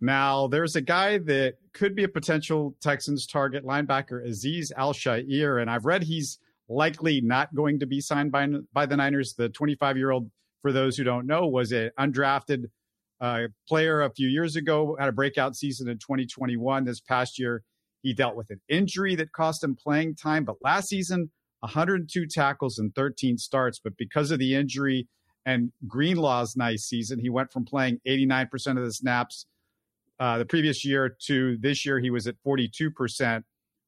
Now, 0.00 0.48
there's 0.48 0.76
a 0.76 0.80
guy 0.80 1.18
that 1.18 1.54
could 1.72 1.94
be 1.94 2.04
a 2.04 2.08
potential 2.08 2.74
Texans 2.80 3.26
target 3.26 3.64
linebacker, 3.64 4.26
Aziz 4.26 4.72
Al-Shaair, 4.76 5.60
and 5.60 5.70
I've 5.70 5.84
read 5.84 6.02
he's 6.02 6.38
likely 6.68 7.20
not 7.20 7.54
going 7.54 7.78
to 7.78 7.86
be 7.86 8.00
signed 8.00 8.32
by 8.32 8.48
by 8.72 8.86
the 8.86 8.96
Niners. 8.96 9.34
The 9.34 9.48
25 9.48 9.96
year 9.96 10.10
old, 10.10 10.30
for 10.62 10.72
those 10.72 10.96
who 10.96 11.04
don't 11.04 11.26
know, 11.26 11.46
was 11.46 11.70
an 11.72 11.90
undrafted 11.98 12.64
uh, 13.20 13.42
player 13.68 14.02
a 14.02 14.10
few 14.10 14.28
years 14.28 14.56
ago, 14.56 14.96
had 14.98 15.08
a 15.08 15.12
breakout 15.12 15.54
season 15.54 15.88
in 15.88 15.98
2021. 15.98 16.84
This 16.84 17.00
past 17.00 17.38
year, 17.38 17.62
he 18.02 18.12
dealt 18.12 18.36
with 18.36 18.50
an 18.50 18.60
injury 18.68 19.14
that 19.14 19.32
cost 19.32 19.62
him 19.62 19.76
playing 19.76 20.16
time. 20.16 20.44
But 20.44 20.56
last 20.60 20.88
season, 20.88 21.30
102 21.60 22.26
tackles 22.26 22.78
and 22.78 22.94
13 22.94 23.38
starts. 23.38 23.78
But 23.78 23.96
because 23.96 24.30
of 24.30 24.38
the 24.38 24.54
injury 24.54 25.08
and 25.46 25.72
Greenlaw's 25.86 26.56
nice 26.56 26.84
season, 26.84 27.18
he 27.18 27.30
went 27.30 27.50
from 27.50 27.64
playing 27.64 28.00
89% 28.06 28.76
of 28.76 28.84
the 28.84 28.92
snaps 28.92 29.46
uh, 30.18 30.38
the 30.38 30.46
previous 30.46 30.84
year 30.84 31.16
to 31.26 31.56
this 31.60 31.84
year, 31.84 32.00
he 32.00 32.10
was 32.10 32.26
at 32.26 32.36
42%. 32.46 33.42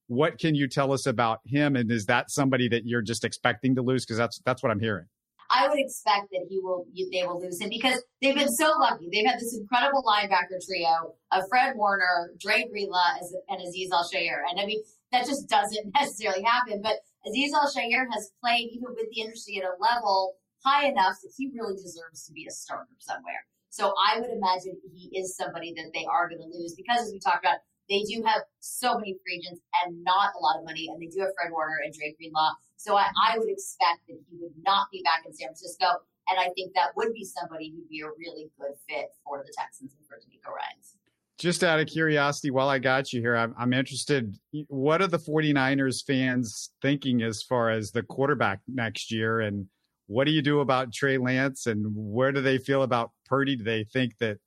What 0.09 0.39
can 0.39 0.55
you 0.55 0.69
tell 0.69 0.93
us 0.93 1.07
about 1.07 1.41
him? 1.45 1.77
And 1.77 1.91
is 1.91 2.07
that 2.07 2.31
somebody 2.31 2.69
that 2.69 2.87
you're 2.87 3.03
just 3.03 3.25
expecting 3.25 3.75
to 3.77 3.83
lose? 3.83 4.05
Because 4.05 4.17
that's 4.17 4.41
that's 4.45 4.63
what 4.63 4.73
I'm 4.73 4.81
hearing. 4.81 5.07
I 5.51 5.67
would 5.67 5.79
expect 5.79 6.31
that 6.33 6.47
he 6.49 6.61
will 6.61 6.87
they 7.13 7.25
will 7.27 7.41
lose 7.41 7.61
him 7.61 7.71
because 7.71 8.03
they've 8.21 8.35
been 8.35 8.53
so 8.53 8.73
lucky. 8.79 9.09
They've 9.11 9.27
had 9.27 9.39
this 9.39 9.57
incredible 9.59 10.03
linebacker 10.03 10.65
trio 10.65 11.15
of 11.33 11.43
Fred 11.49 11.75
Warner, 11.77 12.33
Dre 12.39 12.67
Greenlaw, 12.71 13.17
and 13.49 13.61
Aziz 13.63 13.91
Al-Shaair. 13.93 14.43
And 14.51 14.61
I 14.61 14.67
mean, 14.67 14.83
that 15.13 15.27
just 15.27 15.49
doesn't 15.49 15.93
necessarily 15.95 16.43
happen. 16.43 16.81
But 16.83 16.97
Aziz 17.27 17.53
Al-Shaair 17.55 18.07
has 18.13 18.31
played 18.43 18.69
even 18.73 18.89
with 18.89 19.09
the 19.11 19.21
industry 19.21 19.59
at 19.59 19.65
a 19.65 19.77
level 19.81 20.35
high 20.69 20.87
enough 20.89 21.17
that 21.23 21.33
he 21.37 21.51
really 21.55 21.75
deserves 21.75 22.27
to 22.27 22.33
be 22.33 22.47
a 22.49 22.51
starter 22.53 22.97
somewhere. 22.99 23.45
So 23.71 23.93
I 23.97 24.21
would 24.21 24.31
imagine 24.31 24.77
he 24.93 25.09
is 25.17 25.37
somebody 25.37 25.73
that 25.77 25.91
they 25.95 26.05
are 26.05 26.29
going 26.29 26.41
to 26.41 26.59
lose 26.59 26.75
because, 26.75 27.07
as 27.07 27.13
we 27.13 27.21
talked 27.21 27.45
about, 27.45 27.59
they 27.89 28.03
do 28.03 28.23
have 28.25 28.43
so 28.61 28.99
many 28.99 29.17
free 29.25 29.41
agents 29.41 29.63
and 29.81 30.05
not 30.05 30.33
a 30.37 30.41
lot 30.41 30.59
of 30.59 30.65
money, 30.65 30.89
and 30.93 31.01
they 31.01 31.09
do 31.09 31.21
have 31.21 31.33
Fred 31.41 31.53
Warner 31.53 31.81
and 31.85 31.93
Dre 31.93 32.15
Greenlaw. 32.19 32.53
So 32.77 32.97
I, 32.97 33.09
I 33.17 33.39
would 33.39 33.49
expect 33.49 34.05
that 34.09 34.19
he 34.29 34.37
would 34.41 34.53
not 34.63 34.89
be 34.93 35.03
back 35.03 35.25
in 35.27 35.33
San 35.33 35.49
Francisco, 35.49 35.87
and 36.29 36.39
I 36.39 36.51
think 36.55 36.75
that 36.75 36.93
would 36.97 37.15
be 37.15 37.25
somebody 37.25 37.73
who'd 37.73 37.89
be 37.89 38.03
a 38.03 38.13
really 38.19 38.51
good 38.61 38.77
fit 38.89 39.09
for 39.25 39.43
the 39.45 39.53
Texans 39.57 39.95
and 39.97 40.07
for 40.07 40.17
DeMeco 40.17 40.53
Ryans. 40.53 40.97
Just 41.39 41.63
out 41.63 41.81
of 41.81 41.87
curiosity, 41.87 42.51
while 42.51 42.69
I 42.69 42.79
got 42.79 43.13
you 43.13 43.21
here, 43.21 43.37
I'm, 43.37 43.55
I'm 43.57 43.73
interested. 43.73 44.37
What 44.67 45.01
are 45.01 45.07
the 45.07 45.19
49ers 45.19 46.05
fans 46.05 46.73
thinking 46.83 47.23
as 47.23 47.43
far 47.43 47.71
as 47.71 47.91
the 47.93 48.03
quarterback 48.03 48.61
next 48.67 49.13
year? 49.13 49.41
And 49.41 49.67
what 50.09 50.25
do 50.25 50.33
you 50.33 50.43
do 50.43 50.61
about 50.61 50.93
Trey 50.93 51.19
Lance? 51.19 51.67
And 51.67 51.87
where 51.95 52.33
do 52.33 52.41
they 52.41 52.59
feel 52.59 52.83
about 52.83 53.13
Purdy? 53.27 53.57
Do 53.57 53.63
they 53.63 53.85
think 53.85 54.19
that 54.19 54.39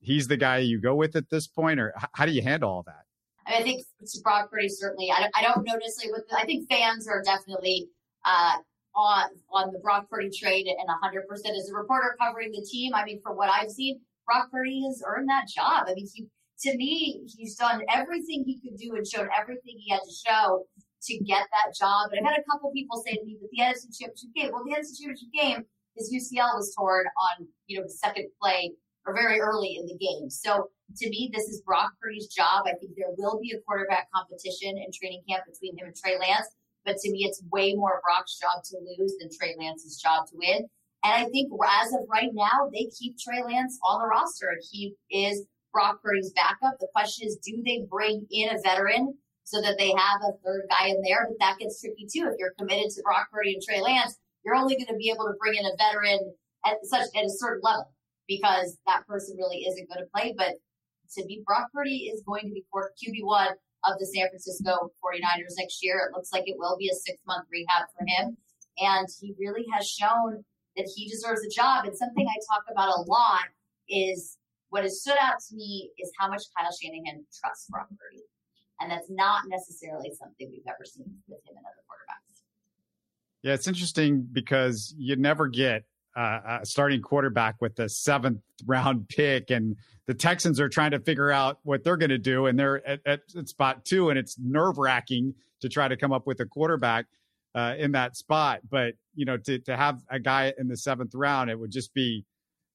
he's 0.00 0.26
the 0.26 0.36
guy 0.36 0.58
you 0.58 0.80
go 0.80 0.94
with 0.94 1.14
at 1.14 1.30
this 1.30 1.46
point, 1.46 1.78
or 1.78 1.94
how 2.14 2.26
do 2.26 2.32
you 2.32 2.42
handle 2.42 2.70
all 2.70 2.82
that? 2.82 3.04
I, 3.46 3.52
mean, 3.52 3.60
I 3.60 3.62
think 3.62 3.84
Brock 4.22 4.50
Purdy 4.50 4.68
certainly. 4.68 5.10
I 5.10 5.20
don't, 5.20 5.32
I 5.36 5.42
don't 5.42 5.66
what 5.66 6.24
I 6.36 6.44
think 6.44 6.68
fans 6.68 7.06
are 7.06 7.22
definitely 7.22 7.88
uh, 8.24 8.56
on 8.94 9.30
on 9.52 9.72
the 9.72 9.78
Brock 9.78 10.08
Purdy 10.10 10.30
trade 10.30 10.66
and 10.66 10.86
100 10.86 11.28
percent 11.28 11.56
as 11.56 11.68
a 11.68 11.74
reporter 11.74 12.16
covering 12.20 12.50
the 12.50 12.66
team. 12.68 12.94
I 12.94 13.04
mean, 13.04 13.20
from 13.22 13.36
what 13.36 13.50
I've 13.50 13.70
seen, 13.70 14.00
Brock 14.26 14.50
Purdy 14.50 14.82
has 14.86 15.02
earned 15.06 15.28
that 15.28 15.46
job. 15.48 15.84
I 15.88 15.94
mean, 15.94 16.08
he 16.12 16.26
to 16.62 16.76
me, 16.76 17.22
he's 17.36 17.56
done 17.56 17.82
everything 17.92 18.44
he 18.46 18.60
could 18.60 18.78
do 18.78 18.94
and 18.94 19.06
shown 19.06 19.28
everything 19.38 19.74
he 19.78 19.90
had 19.90 20.00
to 20.00 20.14
show 20.26 20.64
to 21.04 21.18
get 21.18 21.46
that 21.50 21.74
job. 21.74 22.10
But 22.10 22.18
I've 22.18 22.30
had 22.30 22.38
a 22.38 22.50
couple 22.50 22.70
people 22.72 23.02
say 23.04 23.16
to 23.16 23.24
me, 23.24 23.36
"But 23.40 23.50
the 23.50 23.62
NFC 23.62 23.90
Championship 23.98 24.30
game, 24.34 24.50
well, 24.52 24.64
the 24.64 24.72
NFC 24.72 24.98
Championship 24.98 25.32
game, 25.32 25.66
is 25.96 26.12
UCL 26.12 26.56
was 26.56 26.74
torn 26.74 27.06
on 27.06 27.48
you 27.66 27.78
know 27.78 27.84
the 27.84 27.90
second 27.90 28.28
play 28.40 28.72
or 29.06 29.14
very 29.14 29.40
early 29.40 29.76
in 29.76 29.86
the 29.86 29.96
game. 29.98 30.30
So 30.30 30.70
to 30.96 31.08
me, 31.08 31.30
this 31.32 31.44
is 31.48 31.62
Brock 31.62 31.92
Purdy's 32.00 32.28
job. 32.28 32.64
I 32.66 32.74
think 32.78 32.92
there 32.96 33.14
will 33.16 33.40
be 33.40 33.52
a 33.52 33.60
quarterback 33.66 34.08
competition 34.14 34.78
in 34.78 34.86
training 34.92 35.22
camp 35.28 35.44
between 35.50 35.76
him 35.76 35.86
and 35.86 35.96
Trey 35.96 36.18
Lance. 36.18 36.46
But 36.84 36.96
to 36.98 37.10
me, 37.10 37.24
it's 37.24 37.42
way 37.50 37.74
more 37.74 38.00
Brock's 38.04 38.38
job 38.38 38.62
to 38.64 38.76
lose 38.78 39.14
than 39.18 39.30
Trey 39.30 39.54
Lance's 39.58 40.00
job 40.00 40.26
to 40.28 40.34
win. 40.36 40.68
And 41.04 41.14
I 41.14 41.24
think 41.30 41.50
as 41.82 41.92
of 41.92 42.00
right 42.10 42.30
now, 42.32 42.70
they 42.72 42.88
keep 42.96 43.18
Trey 43.18 43.42
Lance 43.42 43.78
on 43.84 44.00
the 44.00 44.06
roster. 44.06 44.58
He 44.70 44.94
is 45.10 45.46
Brock 45.72 46.00
Purdy's 46.02 46.32
backup. 46.32 46.78
The 46.78 46.88
question 46.94 47.26
is, 47.26 47.38
do 47.42 47.62
they 47.64 47.84
bring 47.88 48.26
in 48.30 48.54
a 48.54 48.60
veteran 48.62 49.14
so 49.44 49.60
that 49.60 49.78
they 49.78 49.90
have 49.90 50.20
a 50.22 50.36
third 50.44 50.66
guy 50.70 50.88
in 50.88 51.02
there? 51.02 51.26
But 51.28 51.38
that 51.40 51.58
gets 51.58 51.80
tricky 51.80 52.06
too. 52.06 52.28
If 52.30 52.38
you're 52.38 52.54
committed 52.58 52.90
to 52.90 53.02
Brock 53.02 53.28
Purdy 53.32 53.54
and 53.54 53.62
Trey 53.62 53.80
Lance, 53.80 54.18
you're 54.44 54.54
only 54.54 54.74
going 54.74 54.88
to 54.88 54.96
be 54.96 55.10
able 55.10 55.26
to 55.26 55.38
bring 55.38 55.54
in 55.54 55.66
a 55.66 55.76
veteran 55.78 56.34
at 56.66 56.76
such 56.84 57.06
at 57.16 57.24
a 57.24 57.30
certain 57.30 57.60
level 57.62 57.92
because 58.28 58.78
that 58.86 59.06
person 59.06 59.36
really 59.36 59.64
isn't 59.66 59.88
going 59.88 60.00
to 60.00 60.10
play. 60.14 60.34
But 60.36 60.56
to 61.16 61.24
be 61.26 61.42
Brock 61.44 61.68
Purdy 61.72 62.10
is 62.12 62.22
going 62.26 62.44
to 62.44 62.52
be 62.54 62.64
QB 62.72 63.24
one 63.24 63.54
of 63.84 63.98
the 63.98 64.06
San 64.06 64.28
Francisco 64.28 64.92
49ers 65.02 65.58
next 65.58 65.82
year. 65.82 66.08
It 66.08 66.16
looks 66.16 66.32
like 66.32 66.44
it 66.46 66.56
will 66.58 66.76
be 66.78 66.88
a 66.88 66.94
six 66.94 67.18
month 67.26 67.46
rehab 67.50 67.88
for 67.98 68.06
him. 68.06 68.36
And 68.78 69.06
he 69.20 69.34
really 69.38 69.66
has 69.74 69.88
shown 69.88 70.44
that 70.76 70.88
he 70.94 71.08
deserves 71.08 71.44
a 71.44 71.50
job. 71.50 71.84
And 71.84 71.96
something 71.96 72.26
I 72.26 72.38
talk 72.48 72.64
about 72.70 72.96
a 72.96 73.02
lot 73.02 73.52
is 73.88 74.38
what 74.70 74.84
has 74.84 75.02
stood 75.02 75.18
out 75.20 75.40
to 75.48 75.54
me 75.54 75.90
is 75.98 76.10
how 76.18 76.28
much 76.28 76.42
Kyle 76.56 76.72
Shanahan 76.72 77.26
trusts 77.38 77.68
Brock 77.68 77.88
Purdy. 77.90 78.22
And 78.82 78.90
that's 78.90 79.08
not 79.08 79.44
necessarily 79.46 80.12
something 80.18 80.50
we've 80.50 80.66
ever 80.66 80.84
seen 80.84 81.04
with 81.28 81.38
him 81.46 81.56
and 81.56 81.64
other 81.64 81.82
quarterbacks. 81.88 82.42
Yeah, 83.42 83.54
it's 83.54 83.68
interesting 83.68 84.26
because 84.30 84.92
you 84.98 85.14
never 85.16 85.46
get 85.46 85.84
uh, 86.16 86.58
a 86.62 86.66
starting 86.66 87.00
quarterback 87.00 87.56
with 87.60 87.76
the 87.76 87.88
seventh 87.88 88.40
round 88.66 89.08
pick, 89.08 89.50
and 89.50 89.76
the 90.06 90.14
Texans 90.14 90.60
are 90.60 90.68
trying 90.68 90.90
to 90.90 91.00
figure 91.00 91.30
out 91.30 91.58
what 91.62 91.84
they're 91.84 91.96
going 91.96 92.10
to 92.10 92.18
do, 92.18 92.46
and 92.46 92.58
they're 92.58 92.86
at, 92.86 93.00
at, 93.06 93.20
spot 93.48 93.84
two, 93.84 94.10
and 94.10 94.18
it's 94.18 94.36
nerve 94.38 94.78
wracking 94.78 95.34
to 95.60 95.68
try 95.68 95.88
to 95.88 95.96
come 95.96 96.12
up 96.12 96.26
with 96.26 96.40
a 96.40 96.46
quarterback 96.46 97.06
uh, 97.54 97.74
in 97.78 97.92
that 97.92 98.16
spot. 98.16 98.60
But 98.68 98.94
you 99.14 99.24
know, 99.24 99.36
to 99.38 99.58
to 99.60 99.76
have 99.76 100.00
a 100.10 100.18
guy 100.18 100.52
in 100.58 100.68
the 100.68 100.76
seventh 100.76 101.14
round, 101.14 101.50
it 101.50 101.58
would 101.58 101.70
just 101.70 101.94
be, 101.94 102.24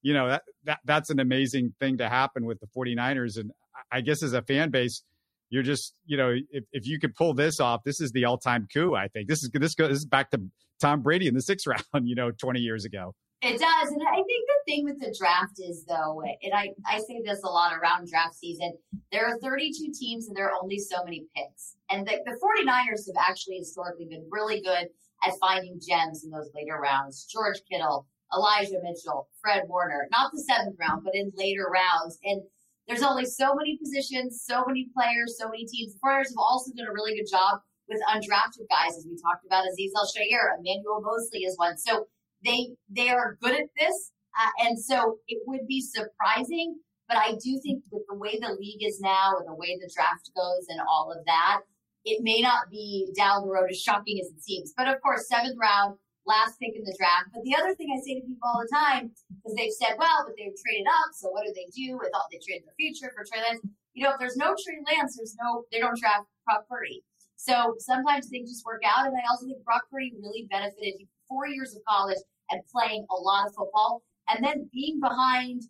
you 0.02 0.14
know, 0.14 0.30
that, 0.30 0.44
that 0.64 0.80
that's 0.86 1.10
an 1.10 1.20
amazing 1.20 1.74
thing 1.80 1.98
to 1.98 2.10
happen 2.10 2.46
with 2.46 2.60
the 2.60 2.68
49ers, 2.68 3.38
and 3.38 3.52
I 3.92 4.02
guess 4.02 4.24
as 4.24 4.34
a 4.34 4.42
fan 4.42 4.70
base. 4.70 5.04
You're 5.50 5.64
just, 5.64 5.94
you 6.06 6.18
know, 6.18 6.36
if, 6.52 6.64
if 6.72 6.86
you 6.86 7.00
could 7.00 7.16
pull 7.16 7.34
this 7.34 7.60
off, 7.60 7.84
this 7.84 8.02
is 8.02 8.12
the 8.12 8.26
all-time 8.26 8.68
coup. 8.74 8.96
I 8.96 9.08
think 9.08 9.30
this 9.30 9.44
is 9.44 9.50
this 9.54 9.76
goes 9.76 9.90
this 9.90 10.00
is 10.00 10.06
back 10.06 10.32
to 10.32 10.42
Tom 10.82 11.02
Brady 11.02 11.28
in 11.28 11.34
the 11.34 11.42
sixth 11.42 11.68
round, 11.94 12.08
you 12.08 12.16
know, 12.16 12.32
20 12.32 12.60
years 12.60 12.86
ago. 12.86 13.14
It 13.42 13.60
does. 13.60 13.92
And 13.92 14.02
I 14.02 14.16
think 14.16 14.26
the 14.48 14.72
thing 14.72 14.84
with 14.84 15.00
the 15.00 15.16
draft 15.18 15.60
is, 15.60 15.86
though, 15.88 16.24
and 16.42 16.54
I, 16.56 16.74
I 16.88 16.98
say 16.98 17.22
this 17.24 17.44
a 17.44 17.50
lot 17.50 17.72
around 17.72 18.10
draft 18.10 18.34
season, 18.34 18.74
there 19.12 19.28
are 19.28 19.38
32 19.40 19.92
teams 19.94 20.28
and 20.28 20.36
there 20.36 20.50
are 20.50 20.60
only 20.62 20.80
so 20.80 21.04
many 21.04 21.26
picks. 21.36 21.76
And 21.92 22.08
the, 22.08 22.20
the 22.26 22.32
49ers 22.32 23.06
have 23.06 23.30
actually 23.30 23.58
historically 23.58 24.08
been 24.10 24.28
really 24.32 24.62
good 24.62 24.88
at 25.26 25.34
finding 25.40 25.80
gems 25.88 26.24
in 26.24 26.32
those 26.32 26.50
later 26.56 26.80
rounds. 26.82 27.28
George 27.32 27.58
Kittle, 27.72 28.08
Elijah 28.36 28.80
Mitchell, 28.82 29.30
Fred 29.40 29.64
Warner, 29.68 30.08
not 30.12 30.32
the 30.32 30.42
seventh 30.42 30.76
round, 30.80 31.04
but 31.04 31.14
in 31.14 31.32
later 31.36 31.68
rounds. 31.72 32.18
And 32.24 32.42
there's 32.88 33.04
only 33.04 33.26
so 33.26 33.54
many 33.54 33.78
positions, 33.78 34.44
so 34.46 34.64
many 34.66 34.88
players, 34.96 35.38
so 35.38 35.50
many 35.50 35.66
teams. 35.66 35.94
The 35.94 36.00
49ers 36.00 36.30
have 36.30 36.38
also 36.38 36.72
done 36.76 36.88
a 36.88 36.94
really 36.94 37.16
good 37.16 37.30
job 37.30 37.60
with 37.88 38.02
undrafted 38.10 38.68
guys, 38.70 38.98
as 38.98 39.06
we 39.08 39.18
talked 39.22 39.46
about, 39.46 39.66
Aziz 39.68 39.92
Al-Shaair, 39.96 40.60
Emmanuel 40.60 41.02
Moseley 41.02 41.44
is 41.44 41.58
one. 41.58 41.78
So 41.78 42.08
they 42.44 42.76
they 42.90 43.10
are 43.10 43.38
good 43.42 43.56
at 43.56 43.70
this, 43.80 44.12
uh, 44.40 44.68
and 44.68 44.80
so 44.80 45.18
it 45.28 45.40
would 45.48 45.68
be 45.68 45.82
surprising. 45.82 46.80
But 47.08 47.18
I 47.18 47.32
do 47.32 47.60
think 47.64 47.84
with 47.92 48.04
the 48.10 48.18
way 48.18 48.38
the 48.40 48.56
league 48.60 48.84
is 48.84 49.00
now 49.00 49.36
and 49.40 49.48
the 49.48 49.56
way 49.56 49.78
the 49.80 49.90
draft 49.96 50.30
goes 50.36 50.66
and 50.68 50.82
all 50.82 51.14
of 51.18 51.26
that, 51.26 51.62
it 52.04 52.22
may 52.22 52.42
not 52.42 52.70
be 52.70 53.14
down 53.16 53.44
the 53.44 53.52
road 53.52 53.70
as 53.72 53.82
shocking 53.82 54.20
as 54.20 54.28
it 54.28 54.44
seems. 54.44 54.74
But 54.76 54.90
of 54.90 55.02
course, 55.02 55.28
seventh 55.30 55.56
round, 55.60 55.98
last 56.28 56.60
pick 56.60 56.76
in 56.76 56.84
the 56.84 56.96
draft. 57.00 57.32
But 57.34 57.44
the 57.48 57.56
other 57.56 57.74
thing 57.74 57.90
I 57.96 58.00
say 58.04 58.20
to 58.20 58.28
people 58.28 58.44
all 58.44 58.60
the 58.60 58.70
time, 58.70 59.16
because 59.32 59.56
they've 59.56 59.74
said, 59.74 59.96
well, 59.98 60.28
but 60.28 60.36
they've 60.36 60.54
traded 60.60 60.86
up, 60.86 61.16
so 61.16 61.32
what 61.32 61.48
do 61.48 61.52
they 61.56 61.72
do 61.72 61.98
with 61.98 62.12
all 62.14 62.28
they 62.30 62.44
trade 62.44 62.62
their 62.68 62.76
future 62.76 63.10
for 63.16 63.24
Trey 63.24 63.42
Lance? 63.42 63.64
You 63.96 64.04
know, 64.04 64.14
if 64.14 64.20
there's 64.20 64.38
no 64.38 64.54
Trey 64.54 64.78
Lance, 64.84 65.16
there's 65.18 65.36
no 65.40 65.64
they 65.72 65.80
don't 65.80 65.98
draft 65.98 66.28
Brock 66.46 66.68
Purdy. 66.70 67.02
So 67.38 67.76
sometimes 67.80 68.28
things 68.28 68.52
just 68.52 68.66
work 68.66 68.82
out. 68.86 69.08
And 69.08 69.16
I 69.16 69.24
also 69.32 69.48
think 69.48 69.64
Brock 69.64 69.88
Purdy 69.90 70.14
really 70.22 70.48
benefited 70.52 71.08
four 71.28 71.48
years 71.48 71.74
of 71.76 71.82
college 71.88 72.20
and 72.52 72.62
playing 72.74 73.06
a 73.10 73.16
lot 73.16 73.48
of 73.48 73.56
football. 73.56 74.04
And 74.28 74.44
then 74.44 74.70
being 74.74 75.00
behind 75.00 75.64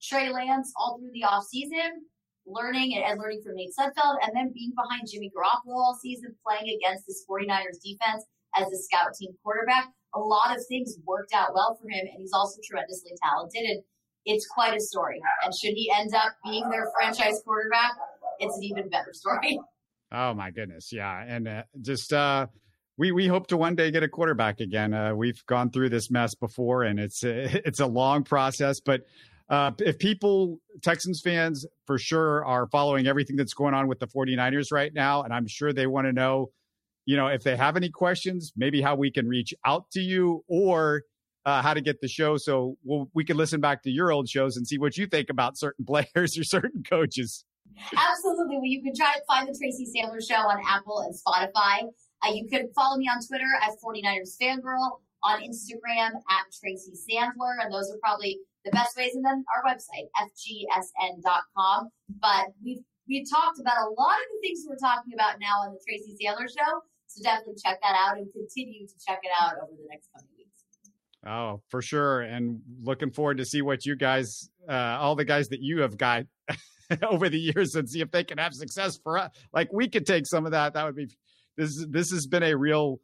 Trey 0.00 0.32
Lance 0.32 0.72
all 0.76 0.98
through 0.98 1.12
the 1.12 1.26
offseason, 1.28 2.06
learning 2.46 2.96
and 2.96 3.18
learning 3.18 3.42
from 3.44 3.56
Nate 3.56 3.74
Sudfeld, 3.78 4.16
and 4.22 4.34
then 4.34 4.52
being 4.54 4.72
behind 4.74 5.08
Jimmy 5.10 5.30
Garoppolo 5.30 5.76
all 5.76 5.98
season, 6.00 6.34
playing 6.46 6.78
against 6.78 7.06
this 7.06 7.24
49ers 7.28 7.82
defense 7.84 8.24
as 8.56 8.66
a 8.66 8.76
scout 8.76 9.14
team 9.18 9.32
quarterback. 9.42 9.88
A 10.14 10.18
lot 10.18 10.56
of 10.56 10.62
things 10.68 10.96
worked 11.06 11.32
out 11.32 11.54
well 11.54 11.78
for 11.80 11.88
him, 11.88 12.00
and 12.00 12.18
he's 12.18 12.32
also 12.32 12.58
tremendously 12.64 13.12
talented. 13.22 13.62
And 13.62 13.82
it's 14.24 14.46
quite 14.46 14.76
a 14.76 14.80
story. 14.80 15.20
And 15.44 15.54
should 15.54 15.74
he 15.74 15.90
end 15.94 16.14
up 16.14 16.32
being 16.44 16.68
their 16.68 16.90
franchise 16.98 17.40
quarterback, 17.44 17.92
it's 18.38 18.56
an 18.56 18.64
even 18.64 18.88
better 18.88 19.12
story. 19.12 19.58
Oh 20.12 20.34
my 20.34 20.50
goodness, 20.50 20.92
yeah, 20.92 21.22
and 21.24 21.46
uh, 21.46 21.62
just 21.80 22.12
uh, 22.12 22.48
we 22.98 23.12
we 23.12 23.28
hope 23.28 23.46
to 23.46 23.56
one 23.56 23.76
day 23.76 23.92
get 23.92 24.02
a 24.02 24.08
quarterback 24.08 24.58
again. 24.58 24.92
Uh, 24.92 25.14
we've 25.14 25.40
gone 25.46 25.70
through 25.70 25.90
this 25.90 26.10
mess 26.10 26.34
before, 26.34 26.82
and 26.82 26.98
it's 26.98 27.22
a, 27.22 27.60
it's 27.64 27.78
a 27.78 27.86
long 27.86 28.24
process. 28.24 28.80
But 28.80 29.02
uh, 29.48 29.70
if 29.78 29.98
people, 29.98 30.58
Texans 30.82 31.20
fans, 31.22 31.64
for 31.86 31.96
sure 31.96 32.44
are 32.44 32.66
following 32.68 33.06
everything 33.06 33.36
that's 33.36 33.54
going 33.54 33.72
on 33.72 33.88
with 33.88 34.00
the 34.00 34.06
49ers 34.06 34.72
right 34.72 34.92
now, 34.92 35.22
and 35.22 35.32
I'm 35.32 35.46
sure 35.46 35.72
they 35.72 35.86
want 35.86 36.08
to 36.08 36.12
know, 36.12 36.50
you 37.10 37.16
know, 37.16 37.26
if 37.26 37.42
they 37.42 37.56
have 37.56 37.76
any 37.76 37.88
questions, 37.88 38.52
maybe 38.56 38.80
how 38.80 38.94
we 38.94 39.10
can 39.10 39.26
reach 39.26 39.52
out 39.66 39.90
to 39.90 40.00
you 40.00 40.44
or 40.46 41.02
uh, 41.44 41.60
how 41.60 41.74
to 41.74 41.80
get 41.80 42.00
the 42.00 42.06
show 42.06 42.36
so 42.36 42.76
we'll, 42.84 43.10
we 43.14 43.24
can 43.24 43.36
listen 43.36 43.60
back 43.60 43.82
to 43.82 43.90
your 43.90 44.12
old 44.12 44.28
shows 44.28 44.56
and 44.56 44.64
see 44.64 44.78
what 44.78 44.96
you 44.96 45.08
think 45.08 45.28
about 45.28 45.58
certain 45.58 45.84
players 45.90 46.38
or 46.38 46.44
certain 46.44 46.84
coaches. 46.88 47.44
Absolutely. 47.96 48.58
Well, 48.58 48.66
you 48.66 48.80
can 48.80 48.94
try 48.94 49.12
to 49.12 49.22
find 49.26 49.48
the 49.48 49.58
Tracy 49.58 49.88
Sandler 49.90 50.22
Show 50.22 50.36
on 50.36 50.62
Apple 50.64 51.00
and 51.00 51.12
Spotify. 51.12 51.90
Uh, 52.22 52.32
you 52.32 52.46
can 52.48 52.70
follow 52.76 52.96
me 52.96 53.08
on 53.08 53.18
Twitter 53.26 53.50
at 53.60 53.70
49ers 53.82 54.36
Fangirl, 54.40 55.00
on 55.24 55.40
Instagram 55.42 56.14
at 56.14 56.44
Tracy 56.62 56.92
Sandler, 56.94 57.58
and 57.60 57.74
those 57.74 57.90
are 57.90 57.98
probably 58.00 58.38
the 58.64 58.70
best 58.70 58.96
ways. 58.96 59.16
And 59.16 59.24
then 59.24 59.44
our 59.56 59.64
website, 59.68 60.06
fgsn.com. 60.14 61.88
But 62.20 62.54
we've 62.64 62.84
we've 63.08 63.28
talked 63.28 63.58
about 63.58 63.82
a 63.82 63.90
lot 63.98 64.14
of 64.14 64.26
the 64.30 64.46
things 64.46 64.64
we're 64.68 64.76
talking 64.76 65.12
about 65.12 65.40
now 65.40 65.66
on 65.66 65.74
the 65.74 65.80
Tracy 65.84 66.14
Sandler 66.14 66.46
Show. 66.46 66.82
So 67.10 67.22
definitely 67.24 67.56
check 67.62 67.80
that 67.82 67.96
out 67.98 68.18
and 68.18 68.30
continue 68.32 68.86
to 68.86 68.94
check 69.06 69.18
it 69.22 69.30
out 69.40 69.54
over 69.62 69.72
the 69.72 69.88
next 69.90 70.08
coming 70.14 70.30
weeks. 70.38 70.64
Oh, 71.26 71.60
for 71.68 71.82
sure. 71.82 72.22
And 72.22 72.60
looking 72.82 73.10
forward 73.10 73.38
to 73.38 73.44
see 73.44 73.62
what 73.62 73.84
you 73.84 73.96
guys, 73.96 74.48
uh, 74.68 74.96
all 75.00 75.16
the 75.16 75.24
guys 75.24 75.48
that 75.48 75.60
you 75.60 75.80
have 75.80 75.98
got 75.98 76.26
over 77.02 77.28
the 77.28 77.38
years 77.38 77.74
and 77.74 77.88
see 77.88 78.00
if 78.00 78.10
they 78.10 78.24
can 78.24 78.38
have 78.38 78.54
success 78.54 78.98
for 79.02 79.18
us. 79.18 79.30
Like 79.52 79.72
we 79.72 79.88
could 79.88 80.06
take 80.06 80.26
some 80.26 80.46
of 80.46 80.52
that. 80.52 80.74
That 80.74 80.86
would 80.86 80.96
be 80.96 81.08
this. 81.56 81.84
This 81.88 82.10
has 82.12 82.26
been 82.26 82.44
a 82.44 82.54
real 82.56 83.00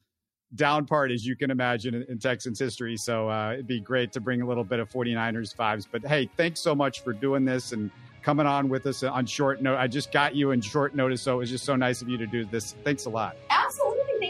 down 0.55 0.87
part, 0.87 1.11
as 1.11 1.25
you 1.25 1.37
can 1.37 1.51
imagine, 1.51 1.95
in, 1.95 2.05
in 2.09 2.19
Texans 2.21 2.61
history. 2.61 2.97
So 2.97 3.29
uh, 3.29 3.55
it'd 3.55 3.67
be 3.67 3.81
great 3.81 4.13
to 4.13 4.21
bring 4.21 4.41
a 4.41 4.47
little 4.47 4.65
bit 4.65 4.79
of 4.79 4.89
49ers 4.89 5.55
vibes. 5.55 5.87
But 5.91 6.07
hey, 6.07 6.31
thanks 6.37 6.61
so 6.61 6.75
much 6.75 7.03
for 7.03 7.13
doing 7.13 7.45
this 7.45 7.73
and 7.73 7.91
coming 8.23 8.47
on 8.47 8.69
with 8.69 8.87
us 8.87 9.03
on 9.03 9.27
short 9.27 9.63
note. 9.63 9.77
I 9.77 9.89
just 9.89 10.11
got 10.11 10.35
you 10.35 10.53
in 10.53 10.61
short 10.61 10.95
notice, 10.95 11.23
so 11.23 11.35
it 11.35 11.39
was 11.39 11.51
just 11.51 11.65
so 11.65 11.77
nice 11.77 12.03
of 12.03 12.09
you 12.09 12.17
to 12.19 12.27
do 12.27 12.45
this. 12.45 12.75
Thanks 12.83 13.05
a 13.05 13.11
lot. 13.11 13.37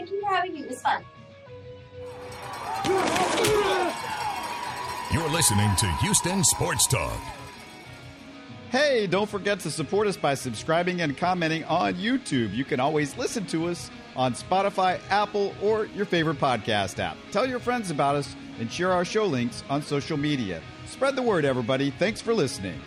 Absolutely. 0.07 0.11
Thank 0.11 0.11
you 0.11 0.21
for 0.21 0.27
having 0.35 0.53
me. 0.53 0.61
It 0.61 0.69
was 0.69 0.81
fun. 0.81 1.03
You're 5.13 5.29
listening 5.29 5.75
to 5.77 5.85
Houston 6.01 6.43
Sports 6.43 6.85
Talk. 6.87 7.19
Hey, 8.69 9.07
don't 9.07 9.29
forget 9.29 9.61
to 9.61 9.71
support 9.71 10.07
us 10.07 10.17
by 10.17 10.33
subscribing 10.33 10.99
and 11.01 11.15
commenting 11.15 11.63
on 11.65 11.93
YouTube. 11.95 12.53
You 12.53 12.65
can 12.65 12.81
always 12.81 13.17
listen 13.17 13.45
to 13.47 13.67
us 13.69 13.89
on 14.17 14.33
Spotify, 14.33 14.99
Apple, 15.09 15.55
or 15.61 15.85
your 15.95 16.05
favorite 16.05 16.39
podcast 16.39 16.99
app. 16.99 17.15
Tell 17.31 17.47
your 17.47 17.59
friends 17.59 17.91
about 17.91 18.15
us 18.17 18.35
and 18.59 18.69
share 18.69 18.91
our 18.91 19.05
show 19.05 19.25
links 19.25 19.63
on 19.69 19.81
social 19.81 20.17
media. 20.17 20.61
Spread 20.87 21.15
the 21.15 21.21
word, 21.21 21.45
everybody. 21.45 21.91
Thanks 21.91 22.19
for 22.19 22.33
listening. 22.33 22.79